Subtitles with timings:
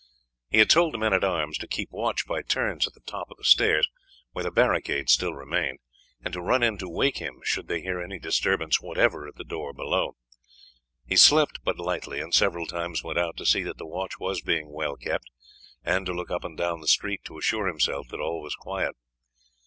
[0.49, 3.29] He had told the men at arms to keep watch by turns at the top
[3.29, 3.87] of the stairs,
[4.31, 5.77] where the barricade still remained,
[6.23, 9.43] and to run in to wake him should they hear any disturbance whatever at the
[9.43, 10.15] door below.
[11.05, 14.41] He slept but lightly, and several times went out to see that the watch was
[14.41, 15.29] being well kept,
[15.83, 18.95] and to look up and down the street to assure himself that all was quiet.